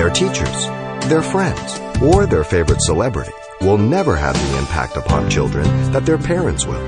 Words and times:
Their 0.00 0.08
teachers, 0.08 0.64
their 1.10 1.20
friends, 1.20 1.78
or 2.00 2.24
their 2.24 2.42
favorite 2.42 2.80
celebrity 2.80 3.34
will 3.60 3.76
never 3.76 4.16
have 4.16 4.34
the 4.34 4.56
impact 4.56 4.96
upon 4.96 5.28
children 5.28 5.66
that 5.92 6.06
their 6.06 6.16
parents 6.16 6.64
will. 6.64 6.80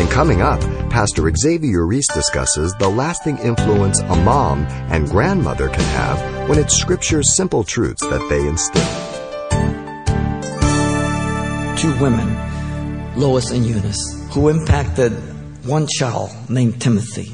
And 0.00 0.10
coming 0.10 0.40
up, 0.40 0.62
Pastor 0.88 1.30
Xavier 1.36 1.84
Reese 1.84 2.08
discusses 2.14 2.74
the 2.78 2.88
lasting 2.88 3.36
influence 3.40 4.00
a 4.00 4.16
mom 4.16 4.64
and 4.90 5.06
grandmother 5.06 5.68
can 5.68 5.84
have 5.84 6.48
when 6.48 6.58
it's 6.58 6.74
Scripture's 6.74 7.36
simple 7.36 7.62
truths 7.62 8.00
that 8.00 8.26
they 8.30 8.48
instill. 8.48 8.82
Two 11.76 12.02
women, 12.02 13.20
Lois 13.20 13.50
and 13.50 13.66
Eunice, 13.66 14.30
who 14.32 14.48
impacted 14.48 15.12
one 15.66 15.86
child 15.86 16.30
named 16.48 16.80
Timothy, 16.80 17.32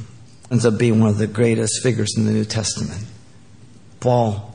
ends 0.50 0.66
up 0.66 0.78
being 0.78 0.98
one 0.98 1.10
of 1.10 1.18
the 1.18 1.28
greatest 1.28 1.80
figures 1.80 2.12
in 2.16 2.24
the 2.24 2.32
New 2.32 2.44
Testament. 2.44 3.04
Paul 4.00 4.51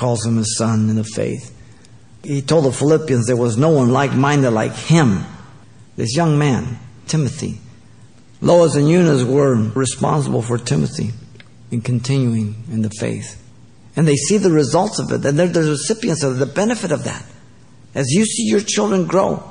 calls 0.00 0.24
him 0.24 0.38
his 0.38 0.56
son 0.56 0.88
in 0.88 0.96
the 0.96 1.04
faith. 1.04 1.54
He 2.24 2.40
told 2.40 2.64
the 2.64 2.72
Philippians 2.72 3.26
there 3.26 3.36
was 3.36 3.58
no 3.58 3.68
one 3.68 3.90
like 3.90 4.14
minded 4.14 4.50
like 4.50 4.74
him. 4.74 5.26
This 5.96 6.16
young 6.16 6.38
man, 6.38 6.78
Timothy. 7.06 7.60
Lois 8.40 8.76
and 8.76 8.88
Eunice 8.88 9.24
were 9.24 9.54
responsible 9.54 10.40
for 10.40 10.56
Timothy 10.56 11.10
in 11.70 11.82
continuing 11.82 12.64
in 12.72 12.80
the 12.80 12.88
faith. 12.88 13.36
And 13.94 14.08
they 14.08 14.16
see 14.16 14.38
the 14.38 14.50
results 14.50 14.98
of 14.98 15.12
it, 15.12 15.22
and 15.26 15.38
they're 15.38 15.48
the 15.48 15.68
recipients 15.70 16.22
of 16.22 16.38
the 16.38 16.46
benefit 16.46 16.92
of 16.92 17.04
that. 17.04 17.22
As 17.94 18.06
you 18.08 18.24
see 18.24 18.44
your 18.44 18.60
children 18.60 19.06
grow, 19.06 19.42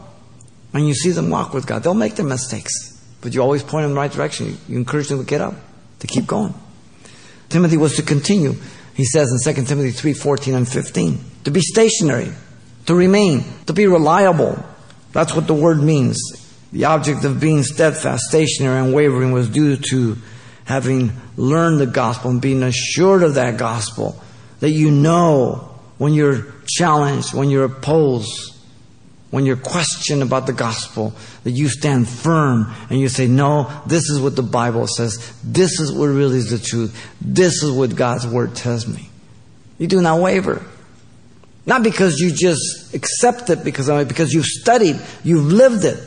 and 0.73 0.87
you 0.87 0.95
see 0.95 1.11
them 1.11 1.29
walk 1.29 1.53
with 1.53 1.67
God, 1.67 1.83
they'll 1.83 1.93
make 1.93 2.15
their 2.15 2.25
mistakes, 2.25 2.73
but 3.21 3.35
you 3.35 3.41
always 3.41 3.61
point 3.61 3.83
them 3.83 3.91
in 3.91 3.95
the 3.95 4.01
right 4.01 4.11
direction. 4.11 4.57
You 4.67 4.77
encourage 4.77 5.09
them 5.09 5.19
to 5.19 5.25
get 5.25 5.41
up, 5.41 5.53
to 5.99 6.07
keep 6.07 6.25
going. 6.25 6.55
Timothy 7.49 7.77
was 7.77 7.95
to 7.97 8.01
continue. 8.01 8.55
He 8.99 9.05
says 9.05 9.31
in 9.31 9.55
2 9.55 9.63
Timothy 9.63 9.91
3 9.91 10.11
14 10.11 10.55
and 10.55 10.67
15, 10.67 11.19
to 11.45 11.51
be 11.51 11.61
stationary, 11.61 12.33
to 12.85 12.93
remain, 12.93 13.45
to 13.67 13.71
be 13.71 13.87
reliable. 13.87 14.61
That's 15.13 15.33
what 15.33 15.47
the 15.47 15.53
word 15.53 15.81
means. 15.81 16.19
The 16.73 16.83
object 16.83 17.23
of 17.23 17.39
being 17.39 17.63
steadfast, 17.63 18.23
stationary, 18.23 18.77
and 18.83 18.93
wavering 18.93 19.31
was 19.31 19.47
due 19.47 19.77
to 19.91 20.17
having 20.65 21.13
learned 21.37 21.79
the 21.79 21.85
gospel 21.85 22.31
and 22.31 22.41
being 22.41 22.61
assured 22.61 23.23
of 23.23 23.35
that 23.35 23.55
gospel. 23.55 24.21
That 24.59 24.71
you 24.71 24.91
know 24.91 25.79
when 25.97 26.13
you're 26.13 26.47
challenged, 26.67 27.33
when 27.33 27.49
you're 27.49 27.63
opposed, 27.63 28.53
when 29.31 29.45
you're 29.45 29.57
questioned 29.57 30.23
about 30.23 30.47
the 30.47 30.53
gospel, 30.53 31.13
that 31.43 31.51
you 31.51 31.69
stand 31.69 32.07
firm 32.07 32.73
and 32.89 32.99
you 32.99 33.09
say, 33.09 33.27
No, 33.27 33.69
this 33.85 34.09
is 34.09 34.19
what 34.19 34.35
the 34.35 34.43
Bible 34.43 34.87
says. 34.87 35.33
This 35.43 35.79
is 35.79 35.91
what 35.91 36.07
really 36.07 36.37
is 36.37 36.49
the 36.49 36.57
truth. 36.57 37.13
This 37.21 37.61
is 37.61 37.71
what 37.71 37.95
God's 37.95 38.25
word 38.25 38.55
tells 38.55 38.87
me. 38.87 39.09
You 39.77 39.87
do 39.87 40.01
not 40.01 40.19
waver. 40.19 40.65
Not 41.65 41.83
because 41.83 42.19
you 42.19 42.31
just 42.31 42.95
accept 42.95 43.49
it 43.51 43.63
because, 43.63 43.87
because 44.07 44.33
you've 44.33 44.45
studied, 44.45 44.99
you've 45.23 45.51
lived 45.51 45.85
it. 45.85 45.99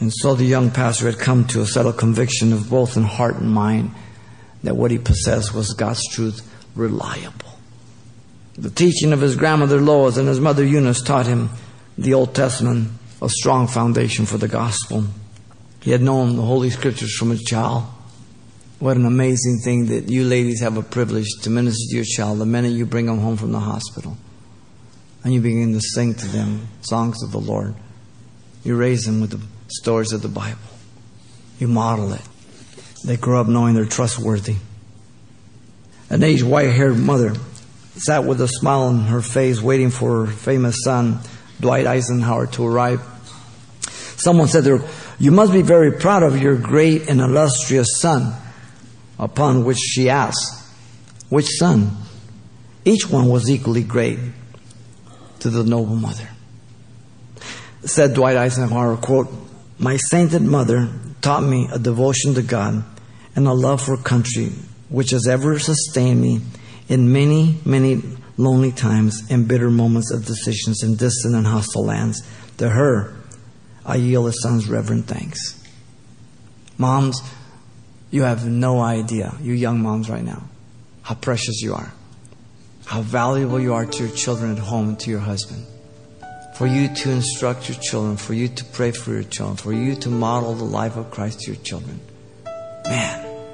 And 0.00 0.12
so 0.12 0.34
the 0.34 0.44
young 0.44 0.70
pastor 0.70 1.06
had 1.06 1.18
come 1.18 1.46
to 1.48 1.62
a 1.62 1.66
settled 1.66 1.96
conviction 1.96 2.52
of 2.52 2.68
both 2.68 2.96
in 2.96 3.02
heart 3.02 3.36
and 3.36 3.50
mind 3.50 3.92
that 4.62 4.76
what 4.76 4.90
he 4.90 4.98
possessed 4.98 5.54
was 5.54 5.72
God's 5.72 6.06
truth, 6.12 6.46
reliable. 6.74 7.48
The 8.56 8.70
teaching 8.70 9.12
of 9.12 9.20
his 9.20 9.36
grandmother 9.36 9.80
Lois 9.80 10.16
and 10.16 10.28
his 10.28 10.40
mother 10.40 10.64
Eunice 10.64 11.00
taught 11.00 11.26
him 11.26 11.50
the 11.98 12.14
Old 12.14 12.32
Testament, 12.34 12.90
a 13.20 13.28
strong 13.28 13.66
foundation 13.66 14.24
for 14.24 14.38
the 14.38 14.46
gospel. 14.46 15.04
He 15.80 15.90
had 15.90 16.00
known 16.00 16.36
the 16.36 16.42
Holy 16.42 16.70
Scriptures 16.70 17.16
from 17.16 17.32
a 17.32 17.36
child. 17.36 17.84
What 18.78 18.96
an 18.96 19.04
amazing 19.04 19.58
thing 19.64 19.86
that 19.86 20.08
you 20.08 20.22
ladies 20.22 20.60
have 20.60 20.76
a 20.76 20.82
privilege 20.82 21.26
to 21.42 21.50
minister 21.50 21.90
to 21.90 21.96
your 21.96 22.04
child 22.04 22.38
the 22.38 22.46
minute 22.46 22.70
you 22.70 22.86
bring 22.86 23.06
them 23.06 23.18
home 23.18 23.36
from 23.36 23.50
the 23.50 23.58
hospital. 23.58 24.16
And 25.24 25.34
you 25.34 25.40
begin 25.40 25.72
to 25.72 25.80
sing 25.80 26.14
to 26.14 26.28
them 26.28 26.68
songs 26.82 27.20
of 27.24 27.32
the 27.32 27.40
Lord. 27.40 27.74
You 28.62 28.76
raise 28.76 29.04
them 29.04 29.20
with 29.20 29.32
the 29.32 29.40
stories 29.66 30.12
of 30.12 30.22
the 30.22 30.28
Bible. 30.28 30.58
You 31.58 31.66
model 31.66 32.12
it. 32.12 32.22
They 33.04 33.16
grow 33.16 33.40
up 33.40 33.48
knowing 33.48 33.74
they're 33.74 33.84
trustworthy. 33.84 34.56
An 36.10 36.22
aged 36.22 36.44
white 36.44 36.70
haired 36.70 36.96
mother 36.96 37.34
sat 37.96 38.24
with 38.24 38.40
a 38.40 38.46
smile 38.46 38.82
on 38.82 39.00
her 39.06 39.20
face 39.20 39.60
waiting 39.60 39.90
for 39.90 40.26
her 40.26 40.32
famous 40.32 40.76
son, 40.84 41.18
Dwight 41.60 41.86
Eisenhower, 41.86 42.46
to 42.48 42.66
arrive. 42.66 43.00
Someone 44.16 44.48
said 44.48 44.66
her, 44.66 44.86
You 45.18 45.30
must 45.30 45.52
be 45.52 45.62
very 45.62 45.92
proud 45.92 46.22
of 46.22 46.40
your 46.40 46.56
great 46.56 47.08
and 47.08 47.20
illustrious 47.20 48.00
son. 48.00 48.34
Upon 49.18 49.64
which 49.64 49.78
she 49.78 50.08
asked, 50.10 50.64
Which 51.28 51.46
son? 51.58 51.96
Each 52.84 53.08
one 53.08 53.28
was 53.28 53.50
equally 53.50 53.82
great 53.82 54.18
to 55.40 55.50
the 55.50 55.64
noble 55.64 55.96
mother. 55.96 56.28
Said 57.84 58.14
Dwight 58.14 58.36
Eisenhower, 58.36 58.96
quote, 58.96 59.28
my 59.78 59.96
sainted 59.96 60.42
mother 60.42 60.88
taught 61.20 61.44
me 61.44 61.68
a 61.72 61.78
devotion 61.78 62.34
to 62.34 62.42
God 62.42 62.82
and 63.36 63.46
a 63.46 63.52
love 63.52 63.80
for 63.80 63.96
country, 63.96 64.50
which 64.88 65.10
has 65.10 65.28
ever 65.28 65.58
sustained 65.60 66.20
me 66.20 66.40
in 66.88 67.12
many, 67.12 67.60
many 67.64 68.02
lonely 68.38 68.72
times 68.72 69.30
and 69.30 69.46
bitter 69.46 69.68
moments 69.68 70.10
of 70.10 70.24
decisions 70.24 70.82
in 70.82 70.96
distant 70.96 71.34
and 71.34 71.46
hostile 71.46 71.84
lands. 71.84 72.26
To 72.56 72.70
her, 72.70 73.14
I 73.84 73.96
yield 73.96 74.28
a 74.28 74.32
son's 74.32 74.66
reverent 74.66 75.06
thanks. 75.06 75.62
Moms, 76.78 77.20
you 78.10 78.22
have 78.22 78.46
no 78.46 78.80
idea, 78.80 79.34
you 79.42 79.52
young 79.52 79.82
moms 79.82 80.08
right 80.08 80.24
now, 80.24 80.44
how 81.02 81.16
precious 81.16 81.60
you 81.60 81.74
are, 81.74 81.92
how 82.86 83.02
valuable 83.02 83.60
you 83.60 83.74
are 83.74 83.84
to 83.84 84.06
your 84.06 84.16
children 84.16 84.52
at 84.52 84.58
home 84.58 84.88
and 84.88 85.00
to 85.00 85.10
your 85.10 85.20
husband 85.20 85.66
for 86.58 86.66
you 86.66 86.92
to 86.92 87.12
instruct 87.12 87.68
your 87.68 87.78
children, 87.78 88.16
for 88.16 88.34
you 88.34 88.48
to 88.48 88.64
pray 88.64 88.90
for 88.90 89.12
your 89.12 89.22
children, 89.22 89.56
for 89.56 89.72
you 89.72 89.94
to 89.94 90.08
model 90.08 90.54
the 90.54 90.64
life 90.64 90.96
of 90.96 91.08
Christ 91.08 91.38
to 91.42 91.52
your 91.52 91.62
children. 91.62 92.00
Man, 92.84 93.46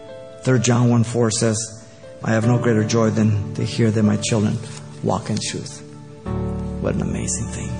3 0.43 0.59
John 0.61 0.89
1 0.89 1.05
4 1.05 1.31
says, 1.31 1.84
I 2.23 2.33
have 2.33 2.47
no 2.47 2.59
greater 2.59 2.85
joy 2.85 3.11
than 3.11 3.55
to 3.55 3.65
hear 3.65 3.91
that 3.91 4.03
my 4.03 4.17
children 4.19 4.59
walk 5.03 5.31
in 5.31 5.37
truth. 5.37 5.81
What 6.81 6.95
an 6.95 7.03
amazing 7.03 7.49
thing. 7.49 7.71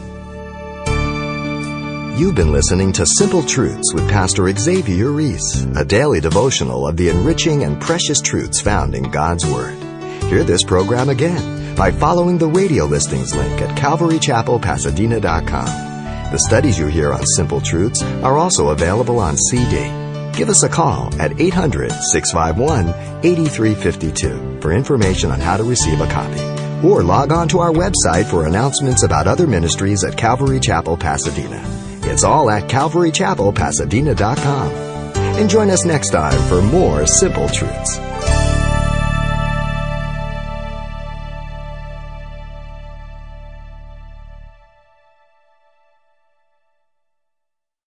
You've 2.19 2.35
been 2.37 2.53
listening 2.53 2.93
to 2.93 3.05
Simple 3.19 3.43
Truths 3.43 3.93
with 3.93 4.09
Pastor 4.09 4.49
Xavier 4.51 5.11
Reese, 5.11 5.65
a 5.77 5.85
daily 5.85 6.21
devotional 6.21 6.87
of 6.87 6.97
the 6.97 7.09
enriching 7.09 7.65
and 7.65 7.81
precious 7.81 8.21
truths 8.21 8.61
found 8.61 8.95
in 8.95 9.11
God's 9.11 9.45
Word. 9.45 9.75
Hear 10.25 10.45
this 10.45 10.63
program 10.63 11.09
again 11.09 11.75
by 11.75 11.91
following 11.91 12.39
the 12.39 12.47
radio 12.47 12.85
listings 12.85 13.35
link 13.35 13.61
at 13.61 13.77
calvarychapelpasadena.com. 13.77 16.31
The 16.31 16.39
studies 16.39 16.79
you 16.79 16.87
hear 16.87 17.13
on 17.13 17.27
Simple 17.37 17.61
Truths 17.61 18.03
are 18.23 18.39
also 18.39 18.69
available 18.69 19.19
on 19.19 19.37
CD. 19.37 20.04
Give 20.37 20.49
us 20.49 20.65
a 20.65 20.69
call 20.69 21.15
at 21.21 21.41
800 21.41 21.93
651 21.93 22.89
8352 23.25 24.61
for 24.61 24.73
information 24.73 25.31
on 25.31 25.39
how 25.39 25.57
to 25.57 25.63
receive 25.65 26.01
a 26.01 26.09
copy. 26.09 26.41
Or 26.87 27.03
log 27.05 27.33
on 27.33 27.49
to 27.49 27.61
our 27.61 27.73
website 27.73 28.29
for 28.29 28.47
announcements 28.47 29.05
about 29.05 29.27
other 29.29 29.47
ministries 29.47 30.03
at 30.05 30.19
Calvary 30.19 30.59
Chapel 30.61 30.97
Pasadena. 30.97 31.63
It's 32.03 32.25
all 32.25 32.51
at 32.51 32.65
calvarychapelpasadena.com. 32.65 34.71
And 35.37 35.49
join 35.49 35.71
us 35.71 35.85
next 35.85 36.11
time 36.11 36.41
for 36.49 36.61
more 36.63 37.07
Simple 37.07 37.49
Truths. 37.49 37.99